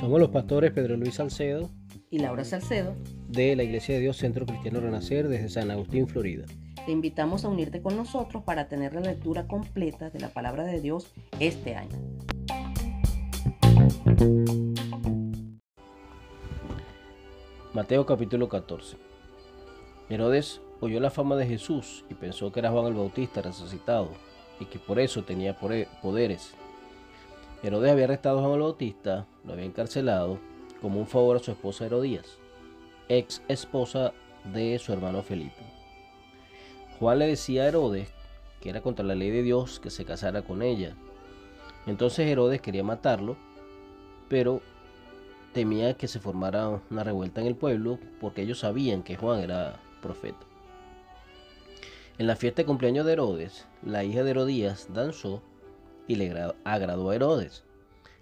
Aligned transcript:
Somos 0.00 0.20
los 0.20 0.30
pastores 0.30 0.72
Pedro 0.72 0.96
Luis 0.96 1.14
Salcedo 1.14 1.70
y 2.10 2.18
Laura 2.18 2.44
Salcedo 2.44 2.94
de 3.28 3.54
la 3.54 3.62
Iglesia 3.62 3.94
de 3.94 4.00
Dios 4.00 4.16
Centro 4.16 4.46
Cristiano 4.46 4.80
Renacer 4.80 5.28
desde 5.28 5.48
San 5.48 5.70
Agustín, 5.70 6.08
Florida. 6.08 6.46
Te 6.86 6.92
invitamos 6.92 7.44
a 7.44 7.48
unirte 7.48 7.82
con 7.82 7.96
nosotros 7.96 8.42
para 8.42 8.68
tener 8.68 8.94
la 8.94 9.02
lectura 9.02 9.46
completa 9.46 10.10
de 10.10 10.18
la 10.20 10.30
palabra 10.30 10.64
de 10.64 10.80
Dios 10.80 11.12
este 11.38 11.76
año. 11.76 11.96
Mateo 17.72 18.06
capítulo 18.06 18.48
14. 18.48 18.96
Herodes 20.08 20.60
oyó 20.80 20.98
la 20.98 21.10
fama 21.10 21.36
de 21.36 21.46
Jesús 21.46 22.04
y 22.08 22.14
pensó 22.14 22.50
que 22.50 22.60
era 22.60 22.70
Juan 22.70 22.86
el 22.86 22.94
Bautista 22.94 23.42
resucitado 23.42 24.10
y 24.60 24.66
que 24.66 24.78
por 24.78 24.98
eso 24.98 25.24
tenía 25.24 25.56
poderes. 25.56 26.54
Herodes 27.62 27.92
había 27.92 28.04
arrestado 28.04 28.38
a 28.38 28.42
Juan 28.42 28.54
el 28.54 28.60
Bautista, 28.60 29.26
lo 29.44 29.52
había 29.52 29.64
encarcelado 29.64 30.38
como 30.80 31.00
un 31.00 31.06
favor 31.06 31.36
a 31.36 31.40
su 31.40 31.50
esposa 31.50 31.86
Herodías, 31.86 32.38
ex 33.08 33.42
esposa 33.48 34.12
de 34.52 34.78
su 34.78 34.92
hermano 34.92 35.22
Felipe. 35.22 35.62
Juan 36.98 37.18
le 37.18 37.26
decía 37.26 37.64
a 37.64 37.68
Herodes 37.68 38.08
que 38.60 38.70
era 38.70 38.80
contra 38.80 39.04
la 39.04 39.14
ley 39.14 39.30
de 39.30 39.42
Dios 39.42 39.80
que 39.80 39.90
se 39.90 40.04
casara 40.04 40.42
con 40.42 40.62
ella. 40.62 40.94
Entonces 41.86 42.26
Herodes 42.26 42.60
quería 42.60 42.82
matarlo, 42.82 43.36
pero 44.28 44.60
temía 45.52 45.94
que 45.94 46.08
se 46.08 46.20
formara 46.20 46.80
una 46.90 47.04
revuelta 47.04 47.40
en 47.40 47.46
el 47.46 47.56
pueblo 47.56 47.98
porque 48.20 48.42
ellos 48.42 48.60
sabían 48.60 49.02
que 49.02 49.16
Juan 49.16 49.40
era 49.40 49.80
profeta. 50.02 50.46
En 52.18 52.26
la 52.26 52.34
fiesta 52.34 52.62
de 52.62 52.66
cumpleaños 52.66 53.06
de 53.06 53.12
Herodes, 53.12 53.68
la 53.80 54.02
hija 54.02 54.24
de 54.24 54.30
Herodías 54.32 54.88
danzó 54.92 55.40
y 56.08 56.16
le 56.16 56.32
agradó 56.64 57.10
a 57.10 57.14
Herodes. 57.14 57.64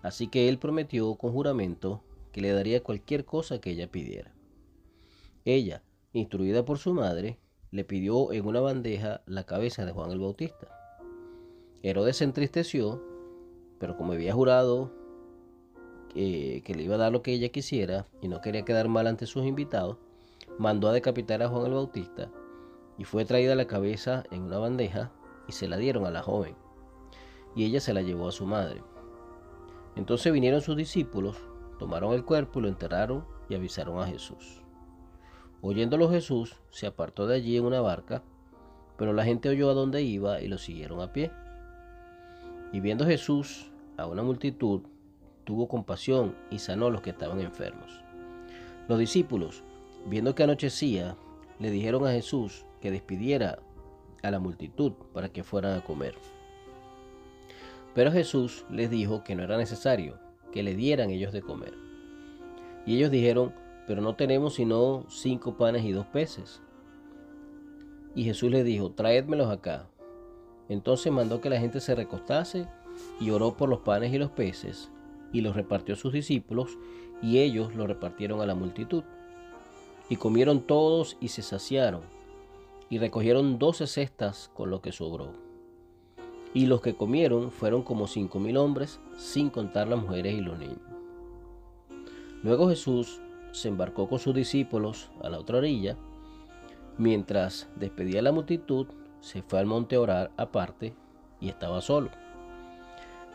Así 0.00 0.28
que 0.28 0.48
él 0.48 0.58
prometió 0.58 1.14
con 1.16 1.32
juramento 1.32 2.02
que 2.32 2.40
le 2.40 2.52
daría 2.52 2.82
cualquier 2.82 3.26
cosa 3.26 3.60
que 3.60 3.68
ella 3.68 3.92
pidiera. 3.92 4.32
Ella, 5.44 5.82
instruida 6.14 6.64
por 6.64 6.78
su 6.78 6.94
madre, 6.94 7.38
le 7.70 7.84
pidió 7.84 8.32
en 8.32 8.46
una 8.46 8.60
bandeja 8.60 9.20
la 9.26 9.44
cabeza 9.44 9.84
de 9.84 9.92
Juan 9.92 10.10
el 10.10 10.20
Bautista. 10.20 10.68
Herodes 11.82 12.16
se 12.16 12.24
entristeció, 12.24 13.04
pero 13.78 13.98
como 13.98 14.14
había 14.14 14.32
jurado 14.32 14.90
que 16.14 16.74
le 16.74 16.82
iba 16.82 16.94
a 16.94 16.98
dar 16.98 17.12
lo 17.12 17.22
que 17.22 17.34
ella 17.34 17.50
quisiera 17.50 18.06
y 18.22 18.28
no 18.28 18.40
quería 18.40 18.64
quedar 18.64 18.88
mal 18.88 19.06
ante 19.06 19.26
sus 19.26 19.44
invitados, 19.44 19.98
mandó 20.58 20.88
a 20.88 20.94
decapitar 20.94 21.42
a 21.42 21.48
Juan 21.48 21.66
el 21.66 21.74
Bautista 21.74 22.30
y 23.02 23.04
fue 23.04 23.24
traída 23.24 23.56
la 23.56 23.66
cabeza 23.66 24.22
en 24.30 24.42
una 24.42 24.58
bandeja 24.58 25.10
y 25.48 25.52
se 25.52 25.66
la 25.66 25.76
dieron 25.76 26.06
a 26.06 26.12
la 26.12 26.22
joven 26.22 26.54
y 27.56 27.64
ella 27.64 27.80
se 27.80 27.92
la 27.92 28.00
llevó 28.00 28.28
a 28.28 28.32
su 28.32 28.46
madre. 28.46 28.80
Entonces 29.96 30.32
vinieron 30.32 30.60
sus 30.60 30.76
discípulos, 30.76 31.36
tomaron 31.80 32.12
el 32.12 32.24
cuerpo 32.24 32.60
y 32.60 32.62
lo 32.62 32.68
enterraron 32.68 33.24
y 33.48 33.56
avisaron 33.56 33.98
a 33.98 34.06
Jesús. 34.06 34.62
Oyéndolo 35.62 36.10
Jesús 36.10 36.54
se 36.70 36.86
apartó 36.86 37.26
de 37.26 37.34
allí 37.34 37.56
en 37.56 37.64
una 37.64 37.80
barca, 37.80 38.22
pero 38.96 39.12
la 39.12 39.24
gente 39.24 39.48
oyó 39.48 39.70
a 39.70 39.74
dónde 39.74 40.02
iba 40.02 40.40
y 40.40 40.46
lo 40.46 40.56
siguieron 40.56 41.00
a 41.00 41.12
pie. 41.12 41.32
Y 42.72 42.78
viendo 42.78 43.04
Jesús 43.04 43.72
a 43.96 44.06
una 44.06 44.22
multitud, 44.22 44.82
tuvo 45.42 45.66
compasión 45.66 46.36
y 46.52 46.60
sanó 46.60 46.86
a 46.86 46.90
los 46.90 47.00
que 47.00 47.10
estaban 47.10 47.40
enfermos. 47.40 48.00
Los 48.86 49.00
discípulos, 49.00 49.64
viendo 50.06 50.36
que 50.36 50.44
anochecía, 50.44 51.16
le 51.58 51.72
dijeron 51.72 52.06
a 52.06 52.12
Jesús 52.12 52.64
que 52.82 52.90
despidiera 52.90 53.60
a 54.22 54.30
la 54.30 54.40
multitud 54.40 54.92
para 55.14 55.30
que 55.30 55.44
fueran 55.44 55.78
a 55.78 55.84
comer. 55.84 56.14
Pero 57.94 58.12
Jesús 58.12 58.66
les 58.70 58.90
dijo 58.90 59.22
que 59.22 59.34
no 59.34 59.42
era 59.42 59.56
necesario, 59.56 60.18
que 60.50 60.62
le 60.62 60.74
dieran 60.74 61.10
ellos 61.10 61.32
de 61.32 61.42
comer. 61.42 61.74
Y 62.84 62.96
ellos 62.96 63.10
dijeron, 63.10 63.54
pero 63.86 64.02
no 64.02 64.16
tenemos 64.16 64.54
sino 64.54 65.06
cinco 65.08 65.56
panes 65.56 65.84
y 65.84 65.92
dos 65.92 66.06
peces. 66.06 66.60
Y 68.14 68.24
Jesús 68.24 68.50
les 68.50 68.64
dijo, 68.64 68.90
traédmelos 68.90 69.50
acá. 69.50 69.88
Entonces 70.68 71.12
mandó 71.12 71.40
que 71.40 71.50
la 71.50 71.60
gente 71.60 71.80
se 71.80 71.94
recostase 71.94 72.66
y 73.20 73.30
oró 73.30 73.56
por 73.56 73.68
los 73.68 73.80
panes 73.80 74.12
y 74.12 74.18
los 74.18 74.30
peces, 74.30 74.90
y 75.32 75.40
los 75.40 75.54
repartió 75.54 75.94
a 75.94 75.98
sus 75.98 76.12
discípulos, 76.12 76.78
y 77.22 77.38
ellos 77.38 77.74
los 77.74 77.86
repartieron 77.86 78.40
a 78.40 78.46
la 78.46 78.54
multitud. 78.54 79.04
Y 80.08 80.16
comieron 80.16 80.62
todos 80.62 81.16
y 81.20 81.28
se 81.28 81.42
saciaron, 81.42 82.02
y 82.92 82.98
recogieron 82.98 83.58
doce 83.58 83.86
cestas 83.86 84.50
con 84.52 84.68
lo 84.68 84.82
que 84.82 84.92
sobró. 84.92 85.32
Y 86.52 86.66
los 86.66 86.82
que 86.82 86.94
comieron 86.94 87.50
fueron 87.50 87.84
como 87.84 88.06
cinco 88.06 88.38
mil 88.38 88.58
hombres, 88.58 89.00
sin 89.16 89.48
contar 89.48 89.88
las 89.88 89.98
mujeres 89.98 90.34
y 90.34 90.42
los 90.42 90.58
niños. 90.58 90.82
Luego 92.42 92.68
Jesús 92.68 93.22
se 93.52 93.68
embarcó 93.68 94.10
con 94.10 94.18
sus 94.18 94.34
discípulos 94.34 95.08
a 95.22 95.30
la 95.30 95.38
otra 95.38 95.56
orilla. 95.56 95.96
Mientras 96.98 97.66
despedía 97.76 98.20
la 98.20 98.30
multitud, 98.30 98.86
se 99.20 99.40
fue 99.40 99.58
al 99.58 99.64
monte 99.64 99.96
a 99.96 100.00
orar 100.00 100.30
aparte 100.36 100.94
y 101.40 101.48
estaba 101.48 101.80
solo. 101.80 102.10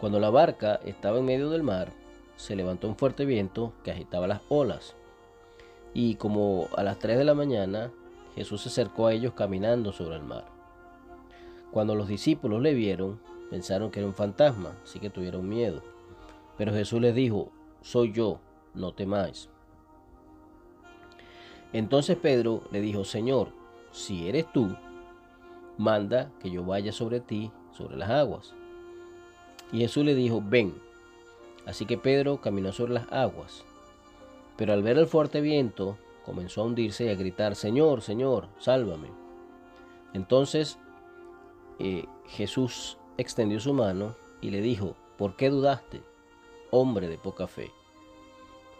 Cuando 0.00 0.18
la 0.18 0.30
barca 0.30 0.80
estaba 0.84 1.20
en 1.20 1.26
medio 1.26 1.48
del 1.50 1.62
mar, 1.62 1.92
se 2.34 2.56
levantó 2.56 2.88
un 2.88 2.96
fuerte 2.96 3.24
viento 3.24 3.72
que 3.84 3.92
agitaba 3.92 4.26
las 4.26 4.40
olas. 4.48 4.96
Y 5.92 6.16
como 6.16 6.66
a 6.76 6.82
las 6.82 6.98
3 6.98 7.18
de 7.18 7.24
la 7.24 7.34
mañana, 7.34 7.92
Jesús 8.34 8.62
se 8.62 8.68
acercó 8.68 9.06
a 9.06 9.12
ellos 9.12 9.34
caminando 9.34 9.92
sobre 9.92 10.16
el 10.16 10.22
mar. 10.22 10.44
Cuando 11.70 11.94
los 11.94 12.08
discípulos 12.08 12.62
le 12.62 12.74
vieron, 12.74 13.20
pensaron 13.50 13.90
que 13.90 14.00
era 14.00 14.08
un 14.08 14.14
fantasma, 14.14 14.76
así 14.82 14.98
que 14.98 15.10
tuvieron 15.10 15.48
miedo. 15.48 15.82
Pero 16.56 16.72
Jesús 16.72 17.00
les 17.00 17.14
dijo, 17.14 17.50
soy 17.82 18.12
yo, 18.12 18.40
no 18.74 18.92
temáis. 18.92 19.48
Entonces 21.72 22.16
Pedro 22.16 22.62
le 22.70 22.80
dijo, 22.80 23.04
Señor, 23.04 23.48
si 23.90 24.28
eres 24.28 24.50
tú, 24.52 24.76
manda 25.76 26.30
que 26.40 26.50
yo 26.50 26.64
vaya 26.64 26.92
sobre 26.92 27.20
ti, 27.20 27.50
sobre 27.72 27.96
las 27.96 28.10
aguas. 28.10 28.54
Y 29.72 29.78
Jesús 29.78 30.04
le 30.04 30.14
dijo, 30.14 30.42
ven. 30.44 30.74
Así 31.66 31.86
que 31.86 31.98
Pedro 31.98 32.40
caminó 32.40 32.72
sobre 32.72 32.94
las 32.94 33.10
aguas. 33.10 33.64
Pero 34.56 34.72
al 34.72 34.82
ver 34.82 34.98
el 34.98 35.06
fuerte 35.06 35.40
viento, 35.40 35.98
comenzó 36.24 36.62
a 36.62 36.64
hundirse 36.64 37.04
y 37.06 37.08
a 37.08 37.14
gritar, 37.14 37.54
Señor, 37.54 38.02
Señor, 38.02 38.48
sálvame. 38.58 39.08
Entonces 40.12 40.78
eh, 41.78 42.06
Jesús 42.26 42.98
extendió 43.18 43.60
su 43.60 43.74
mano 43.74 44.14
y 44.40 44.50
le 44.50 44.60
dijo, 44.60 44.96
¿por 45.16 45.36
qué 45.36 45.50
dudaste, 45.50 46.02
hombre 46.70 47.08
de 47.08 47.18
poca 47.18 47.46
fe? 47.46 47.70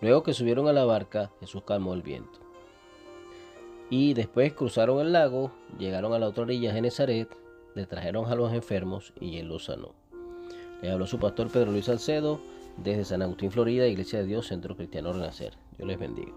Luego 0.00 0.22
que 0.22 0.34
subieron 0.34 0.68
a 0.68 0.72
la 0.72 0.84
barca, 0.84 1.30
Jesús 1.40 1.62
calmó 1.64 1.94
el 1.94 2.02
viento. 2.02 2.40
Y 3.90 4.14
después 4.14 4.52
cruzaron 4.54 5.00
el 5.00 5.12
lago, 5.12 5.52
llegaron 5.78 6.12
a 6.14 6.18
la 6.18 6.28
otra 6.28 6.44
orilla 6.44 6.70
de 6.70 6.76
Genezaret, 6.76 7.36
le 7.74 7.86
trajeron 7.86 8.26
a 8.26 8.34
los 8.34 8.52
enfermos 8.52 9.12
y 9.20 9.38
él 9.38 9.48
los 9.48 9.64
sanó. 9.64 9.94
Le 10.80 10.90
habló 10.90 11.06
su 11.06 11.18
pastor 11.18 11.48
Pedro 11.48 11.72
Luis 11.72 11.86
Salcedo 11.86 12.40
desde 12.78 13.04
San 13.04 13.22
Agustín, 13.22 13.50
Florida, 13.50 13.86
Iglesia 13.86 14.20
de 14.20 14.26
Dios, 14.26 14.46
Centro 14.46 14.76
Cristiano 14.76 15.12
Renacer. 15.12 15.54
Dios 15.76 15.88
les 15.88 15.98
bendiga. 15.98 16.32